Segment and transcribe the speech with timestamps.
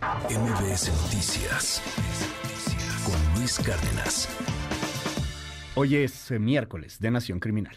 [0.00, 1.82] MBS Noticias
[3.04, 4.28] con Luis Cárdenas.
[5.74, 7.76] Hoy es eh, miércoles de Nación Criminal.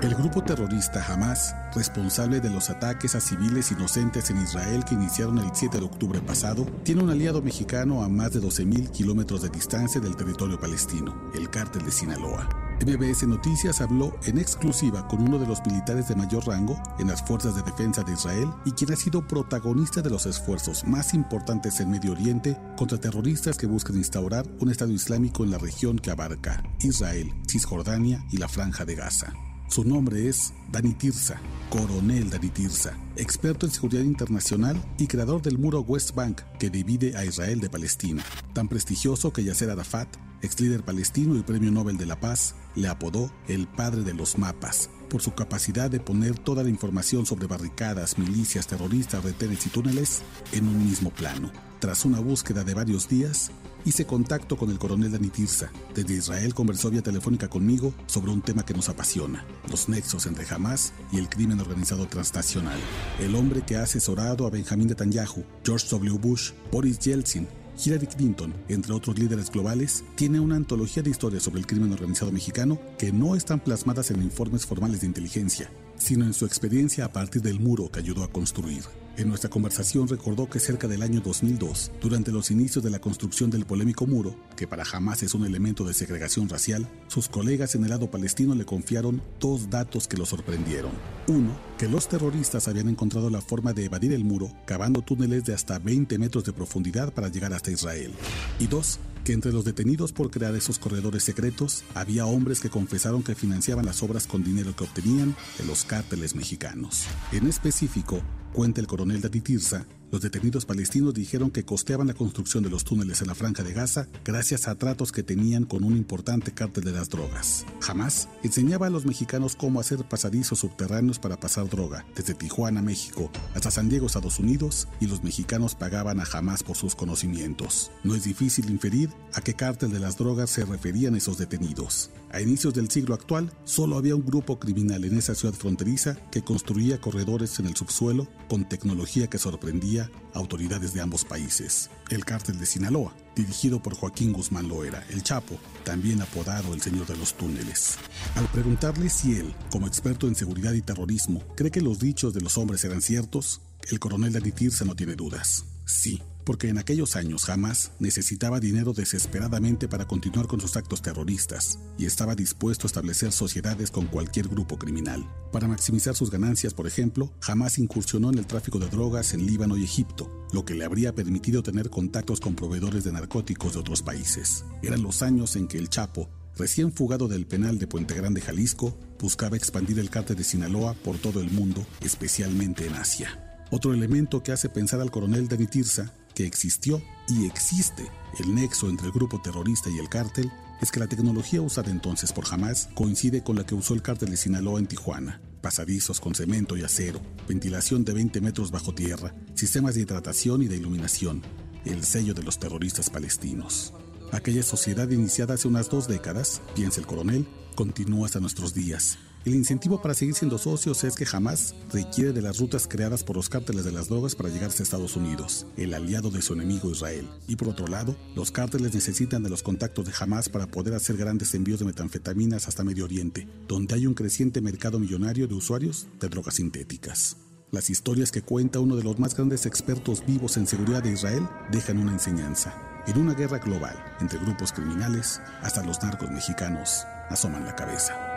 [0.00, 5.36] El grupo terrorista Hamas, responsable de los ataques a civiles inocentes en Israel que iniciaron
[5.36, 9.50] el 7 de octubre pasado, tiene un aliado mexicano a más de 12.000 kilómetros de
[9.50, 12.69] distancia del territorio palestino, el cártel de Sinaloa.
[12.80, 17.22] MBS Noticias habló en exclusiva con uno de los militares de mayor rango en las
[17.22, 21.78] Fuerzas de Defensa de Israel y quien ha sido protagonista de los esfuerzos más importantes
[21.80, 26.10] en Medio Oriente contra terroristas que buscan instaurar un Estado Islámico en la región que
[26.10, 29.34] abarca Israel, Cisjordania y la Franja de Gaza.
[29.68, 31.38] Su nombre es Dani Tirsa,
[31.68, 37.16] coronel Dani Tirsa, experto en seguridad internacional y creador del muro West Bank que divide
[37.16, 38.24] a Israel de Palestina,
[38.54, 40.08] tan prestigioso que Yasser Arafat,
[40.42, 44.38] ex líder palestino y premio Nobel de la Paz, le apodó el padre de los
[44.38, 49.70] mapas por su capacidad de poner toda la información sobre barricadas, milicias, terroristas, retenes y
[49.70, 50.22] túneles
[50.52, 51.50] en un mismo plano.
[51.80, 53.50] Tras una búsqueda de varios días,
[53.84, 55.70] hice contacto con el coronel Dani Tirsa.
[55.94, 60.46] Desde Israel conversó vía telefónica conmigo sobre un tema que nos apasiona, los nexos entre
[60.48, 62.78] Hamas y el crimen organizado transnacional.
[63.18, 66.18] El hombre que ha asesorado a Benjamín Netanyahu, George W.
[66.18, 67.48] Bush, Boris Yeltsin,
[67.82, 72.30] Hillary Clinton, entre otros líderes globales, tiene una antología de historias sobre el crimen organizado
[72.30, 77.12] mexicano que no están plasmadas en informes formales de inteligencia, sino en su experiencia a
[77.12, 78.84] partir del muro que ayudó a construir.
[79.16, 83.50] En nuestra conversación recordó que cerca del año 2002, durante los inicios de la construcción
[83.50, 87.84] del polémico muro, que para jamás es un elemento de segregación racial, sus colegas en
[87.84, 90.92] el lado palestino le confiaron dos datos que lo sorprendieron.
[91.26, 95.54] Uno, que los terroristas habían encontrado la forma de evadir el muro cavando túneles de
[95.54, 98.12] hasta 20 metros de profundidad para llegar hasta Israel.
[98.58, 103.22] Y dos, que entre los detenidos por crear esos corredores secretos había hombres que confesaron
[103.22, 107.04] que financiaban las obras con dinero que obtenían de los cárteles mexicanos.
[107.32, 108.22] En específico,
[108.52, 112.84] cuenta el coronel Dati Tirsa, los detenidos palestinos dijeron que costeaban la construcción de los
[112.84, 116.84] túneles en la franja de Gaza gracias a tratos que tenían con un importante cártel
[116.84, 117.64] de las drogas.
[117.80, 123.30] Jamás enseñaba a los mexicanos cómo hacer pasadizos subterráneos para pasar droga, desde Tijuana, México,
[123.54, 127.90] hasta San Diego, Estados Unidos, y los mexicanos pagaban a Jamás por sus conocimientos.
[128.02, 132.10] No es difícil inferir a qué cártel de las drogas se referían esos detenidos.
[132.32, 136.42] A inicios del siglo actual, solo había un grupo criminal en esa ciudad fronteriza que
[136.42, 139.99] construía corredores en el subsuelo con tecnología que sorprendía
[140.34, 141.90] autoridades de ambos países.
[142.10, 147.06] El cártel de Sinaloa, dirigido por Joaquín Guzmán Loera, el Chapo, también apodado el Señor
[147.06, 147.98] de los Túneles.
[148.36, 152.40] Al preguntarle si él, como experto en seguridad y terrorismo, cree que los dichos de
[152.40, 153.60] los hombres eran ciertos,
[153.90, 155.64] el coronel Tirsa no tiene dudas.
[155.84, 161.78] Sí, porque en aquellos años jamás necesitaba dinero desesperadamente para continuar con sus actos terroristas
[161.96, 165.24] y estaba dispuesto a establecer sociedades con cualquier grupo criminal.
[165.52, 169.76] Para maximizar sus ganancias, por ejemplo, jamás incursionó en el tráfico de drogas en Líbano
[169.76, 174.02] y Egipto, lo que le habría permitido tener contactos con proveedores de narcóticos de otros
[174.02, 174.64] países.
[174.82, 178.98] Eran los años en que el Chapo, recién fugado del penal de Puente Grande, Jalisco,
[179.20, 183.46] buscaba expandir el cártel de Sinaloa por todo el mundo, especialmente en Asia.
[183.70, 188.88] Otro elemento que hace pensar al coronel Dani Tirsa que existió y existe el nexo
[188.88, 192.88] entre el grupo terrorista y el cártel es que la tecnología usada entonces por Hamas
[192.94, 195.40] coincide con la que usó el cártel de Sinaloa en Tijuana.
[195.60, 200.68] Pasadizos con cemento y acero, ventilación de 20 metros bajo tierra, sistemas de hidratación y
[200.68, 201.42] de iluminación,
[201.84, 203.92] el sello de los terroristas palestinos.
[204.32, 209.54] Aquella sociedad iniciada hace unas dos décadas, piensa el coronel, continúa hasta nuestros días, el
[209.54, 213.48] incentivo para seguir siendo socios es que jamás requiere de las rutas creadas por los
[213.48, 217.26] cárteles de las drogas para llegarse a Estados Unidos, el aliado de su enemigo Israel.
[217.48, 221.16] Y por otro lado, los cárteles necesitan de los contactos de Hamas para poder hacer
[221.16, 226.06] grandes envíos de metanfetaminas hasta Medio Oriente, donde hay un creciente mercado millonario de usuarios
[226.20, 227.38] de drogas sintéticas.
[227.70, 231.48] Las historias que cuenta uno de los más grandes expertos vivos en seguridad de Israel
[231.70, 232.74] dejan una enseñanza.
[233.06, 238.29] En una guerra global entre grupos criminales, hasta los narcos mexicanos asoman la cabeza.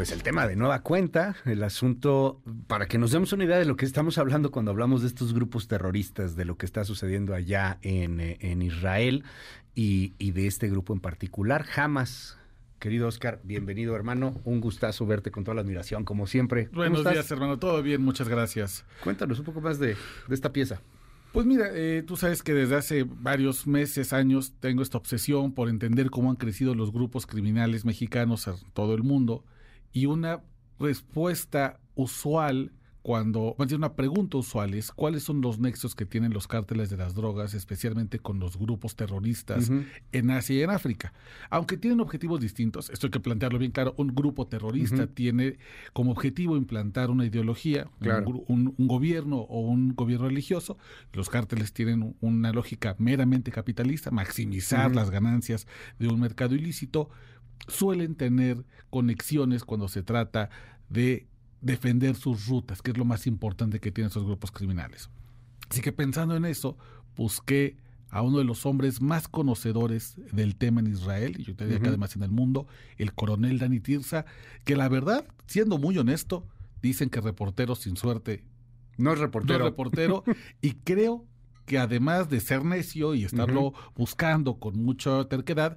[0.00, 3.66] Pues el tema de nueva cuenta, el asunto, para que nos demos una idea de
[3.66, 7.34] lo que estamos hablando cuando hablamos de estos grupos terroristas, de lo que está sucediendo
[7.34, 9.24] allá en, eh, Israel
[9.74, 12.38] y, de este grupo en particular, Hamas.
[12.78, 16.70] Querido Oscar, bienvenido hermano, un gustazo verte con toda la admiración, como siempre.
[16.72, 18.86] Buenos días hermano, todo bien, muchas gracias.
[19.04, 19.98] Cuéntanos un poco más de,
[20.30, 20.80] esta pieza.
[21.34, 25.68] Pues mira, eh, tú sabes que desde hace varios meses, años, tengo esta obsesión por
[25.68, 29.44] entender cómo han crecido los grupos criminales mexicanos en todo el mundo
[29.92, 30.42] y una
[30.78, 32.72] respuesta usual
[33.02, 36.90] cuando, más bien una pregunta usual es cuáles son los nexos que tienen los cárteles
[36.90, 39.70] de las drogas, especialmente con los grupos terroristas
[40.12, 41.14] en Asia y en África.
[41.48, 45.58] Aunque tienen objetivos distintos, esto hay que plantearlo bien claro, un grupo terrorista tiene
[45.92, 47.90] como objetivo implantar una ideología,
[48.48, 50.76] un, gobierno o un gobierno religioso,
[51.14, 55.66] los cárteles tienen una lógica meramente capitalista, maximizar las ganancias
[55.98, 57.08] de un mercado ilícito,
[57.68, 60.50] suelen tener conexiones cuando se trata
[60.88, 61.26] de
[61.60, 65.10] defender sus rutas, que es lo más importante que tienen esos grupos criminales.
[65.70, 66.76] Así que pensando en eso,
[67.16, 67.76] busqué
[68.10, 71.80] a uno de los hombres más conocedores del tema en Israel, y yo te diría
[71.80, 72.66] que además en el mundo,
[72.98, 74.24] el coronel Dani Tirsa,
[74.64, 76.46] que la verdad, siendo muy honesto,
[76.82, 78.44] dicen que reportero sin suerte.
[78.96, 79.60] No es reportero.
[79.60, 80.24] No es reportero,
[80.60, 81.24] y creo
[81.66, 85.76] que además de ser necio y estarlo buscando con mucha terquedad,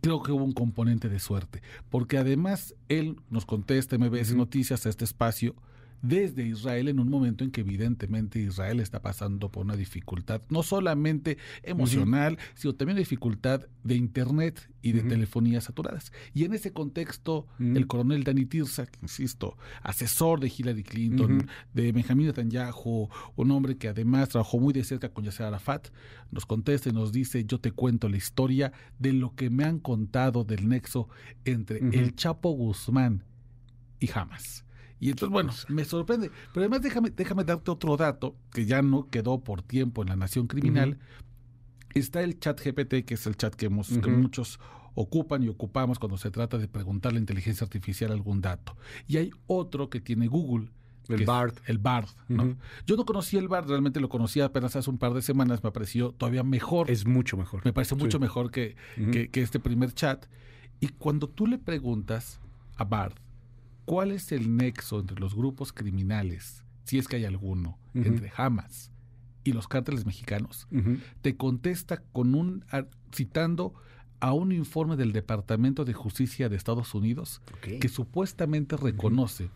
[0.00, 4.88] creo que hubo un componente de suerte, porque además él nos contesta MBS Noticias a
[4.88, 5.54] este espacio
[6.02, 10.62] desde Israel en un momento en que evidentemente Israel está pasando por una dificultad no
[10.62, 16.12] solamente emocional, sino también dificultad de internet y de telefonía saturadas.
[16.32, 21.92] Y en ese contexto, el coronel Dani Tirsa, que insisto, asesor de Hillary Clinton, de
[21.92, 25.88] Benjamin Netanyahu, un hombre que además trabajó muy de cerca con Yasser Arafat,
[26.30, 29.78] nos contesta y nos dice, yo te cuento la historia de lo que me han
[29.78, 31.08] contado del nexo
[31.44, 33.24] entre el Chapo Guzmán
[33.98, 34.64] y Hamas.
[35.00, 36.30] Y entonces, bueno, me sorprende.
[36.52, 40.16] Pero además déjame, déjame darte otro dato que ya no quedó por tiempo en la
[40.16, 40.98] Nación Criminal.
[41.94, 44.60] Está el chat GPT, que es el chat que, hemos, que muchos
[44.94, 48.76] ocupan y ocupamos cuando se trata de preguntar a la inteligencia artificial algún dato.
[49.08, 50.68] Y hay otro que tiene Google.
[51.08, 51.54] El BARD.
[51.66, 52.08] El BARD.
[52.28, 52.56] ¿no?
[52.86, 55.72] Yo no conocía el BARD, realmente lo conocía apenas hace un par de semanas, me
[55.72, 56.88] pareció todavía mejor.
[56.88, 57.64] Es mucho mejor.
[57.64, 58.76] Me parece mucho mejor que,
[59.32, 60.26] que este primer chat.
[60.78, 62.38] Y cuando tú le preguntas
[62.76, 63.14] a BARD,
[63.84, 68.92] ¿Cuál es el nexo entre los grupos criminales, si es que hay alguno, entre Hamas
[69.44, 70.68] y los cárteles mexicanos?
[71.22, 72.64] Te contesta con un
[73.14, 73.74] citando
[74.20, 79.50] a un informe del Departamento de Justicia de Estados Unidos que supuestamente reconoce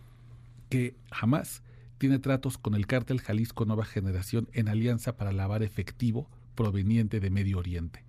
[0.70, 1.62] que Hamas
[1.98, 7.30] tiene tratos con el cártel Jalisco Nueva Generación en alianza para lavar efectivo proveniente de
[7.30, 8.04] Medio Oriente.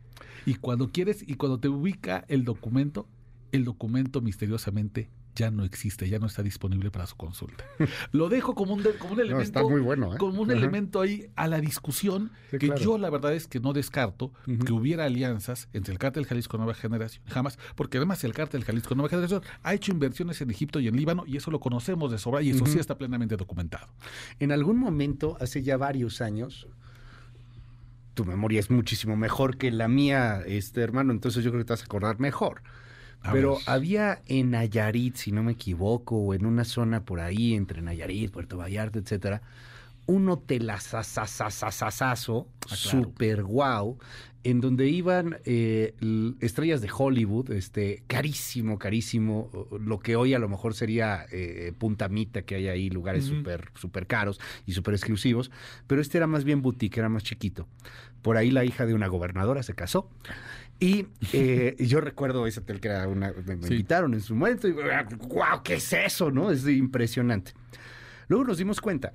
[0.45, 3.07] Y cuando quieres y cuando te ubica el documento,
[3.51, 7.65] el documento misteriosamente ya no existe, ya no está disponible para su consulta.
[8.11, 10.17] Lo dejo como un, como un elemento, muy bueno, ¿eh?
[10.17, 14.31] como un elemento ahí a la discusión que yo la verdad es que no descarto
[14.65, 18.95] que hubiera alianzas entre el cártel Jalisco Nueva Generación, jamás, porque además el cártel Jalisco
[18.95, 22.17] Nueva Generación ha hecho inversiones en Egipto y en Líbano y eso lo conocemos de
[22.17, 23.87] sobra y eso sí está plenamente documentado.
[24.39, 26.67] En algún momento, hace ya varios años,
[28.13, 31.73] tu memoria es muchísimo mejor que la mía, este hermano, entonces yo creo que te
[31.73, 32.61] vas a acordar mejor.
[33.31, 37.81] Pero había en Nayarit, si no me equivoco, o en una zona por ahí, entre
[37.81, 39.41] Nayarit, Puerto Vallarta, etcétera,
[40.07, 43.97] un hotel asasasasasasazo, ah, super guau,
[44.43, 45.39] en donde iban
[46.39, 49.49] estrellas de Hollywood, este, carísimo, carísimo,
[49.79, 54.05] lo que hoy a lo mejor sería eh, Puntamita, que hay ahí lugares súper super
[54.05, 55.49] caros y súper exclusivos,
[55.87, 57.67] pero este era más bien boutique, era más chiquito.
[58.21, 60.11] Por ahí la hija de una gobernadora se casó
[60.79, 61.07] y
[61.79, 63.33] yo recuerdo ese hotel que era una.
[63.45, 65.63] Me, invitaron en su momento y ¡guau!
[65.63, 66.29] ¿Qué es eso?
[66.29, 66.51] ¿No?
[66.51, 67.53] Es impresionante.
[68.27, 69.13] Luego nos dimos cuenta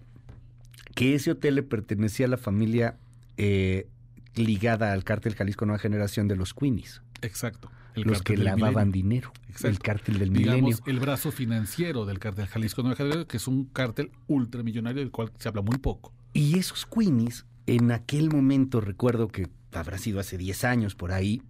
[1.01, 2.99] que ese hotel le pertenecía a la familia
[3.39, 3.89] eh,
[4.35, 7.01] ligada al cártel Jalisco Nueva Generación de los Queenies.
[7.23, 7.71] Exacto.
[7.95, 9.33] los que lavaban dinero.
[9.65, 10.77] El cártel del milenio.
[10.85, 15.33] el brazo financiero del cártel Jalisco Nueva Generación, que es un cártel ultramillonario del cual
[15.39, 16.13] se habla muy poco.
[16.35, 21.41] Y esos Queenies, en aquel momento, recuerdo que habrá sido hace 10 años por ahí,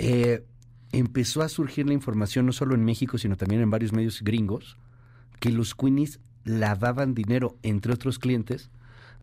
[0.00, 0.44] eh,
[0.92, 4.76] empezó a surgir la información no solo en México, sino también en varios medios gringos,
[5.40, 8.70] que los Queenies lavaban dinero, entre otros clientes,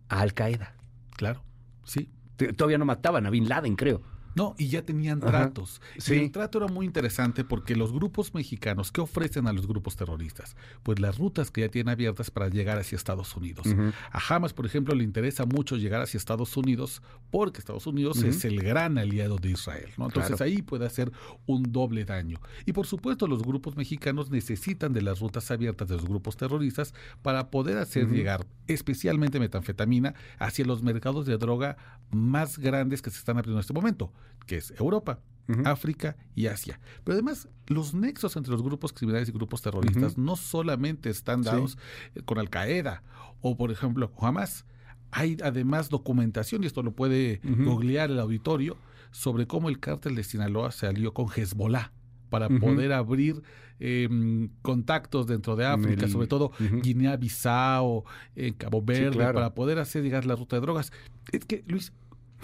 [0.09, 0.75] a Al Qaeda.
[1.15, 1.43] Claro,
[1.83, 2.09] sí.
[2.55, 4.01] Todavía no mataban a Bin Laden, creo.
[4.35, 5.81] No, y ya tenían tratos.
[5.97, 6.15] Sí.
[6.15, 10.55] el trato era muy interesante porque los grupos mexicanos, ¿qué ofrecen a los grupos terroristas?
[10.83, 13.67] Pues las rutas que ya tienen abiertas para llegar hacia Estados Unidos.
[14.11, 18.45] A Hamas, por ejemplo, le interesa mucho llegar hacia Estados Unidos porque Estados Unidos es
[18.45, 19.89] el gran aliado de Israel.
[19.97, 20.05] ¿no?
[20.05, 21.11] Entonces ahí puede hacer
[21.45, 22.39] un doble daño.
[22.65, 26.93] Y por supuesto, los grupos mexicanos necesitan de las rutas abiertas de los grupos terroristas
[27.21, 31.77] para poder hacer llegar especialmente metanfetamina hacia los mercados de droga
[32.11, 34.11] más grandes que se están abriendo en este momento
[34.45, 35.19] que es Europa,
[35.65, 36.79] África y Asia.
[37.03, 41.77] Pero además, los nexos entre los grupos criminales y grupos terroristas no solamente están dados
[42.13, 43.01] eh, con Al Qaeda
[43.41, 44.65] o, por ejemplo, Hamas.
[45.11, 48.77] Hay además documentación, y esto lo puede googlear el auditorio,
[49.11, 51.91] sobre cómo el cártel de Sinaloa se alió con Hezbollah
[52.29, 53.41] para poder abrir
[53.79, 58.03] em, contactos dentro de África, sobre todo Guinea-Bissau,
[58.35, 60.91] en Cabo Verde, para poder hacer llegar la ruta de drogas.
[61.31, 61.91] Es que, Luis,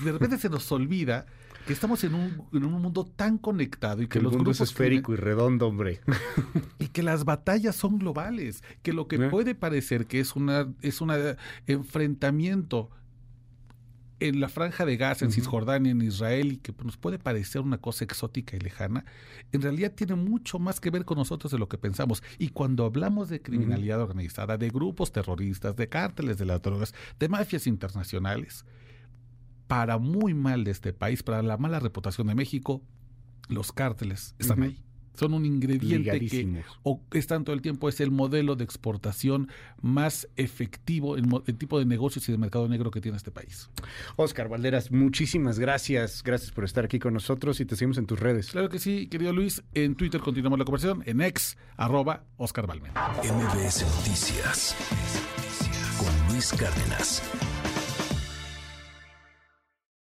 [0.03, 1.25] de repente se nos olvida
[1.65, 4.69] que estamos en un, en un mundo tan conectado y que, los mundo grupos es
[4.69, 6.01] esférico y redondo, hombre.
[6.79, 9.29] Y que las batallas son globales, que lo que eh.
[9.29, 11.11] puede parecer que es una es un
[11.65, 12.91] enfrentamiento
[14.19, 17.79] en la franja de Gaza, en Cisjordania, en Israel, y que nos puede parecer una
[17.79, 19.05] cosa exótica y lejana,
[19.51, 22.23] en realidad tiene mucho más que ver con nosotros de lo que pensamos.
[22.37, 27.29] Y cuando hablamos de criminalidad organizada, de grupos terroristas, de cárteles de las drogas, de
[27.29, 28.65] mafias internacionales,
[29.67, 32.81] para muy mal de este país, para la mala reputación de México,
[33.47, 34.81] los cárteles están ahí.
[35.15, 39.47] Son un ingrediente que o están todo el tiempo, es el modelo de exportación
[39.81, 43.69] más efectivo, el, el, tipo de negocios y de mercado negro que tiene este país.
[44.17, 46.21] Oscar Valderas, muchísimas gracias.
[46.21, 48.51] Gracias por estar aquí con nosotros y te seguimos en tus redes.
[48.51, 49.63] Claro que sí, querido Luis.
[49.73, 52.91] En Twitter continuamos la conversación, en ex, arroba Oscar Balmen.
[53.23, 54.75] MBS Noticias
[55.97, 57.23] con Luis Cárdenas.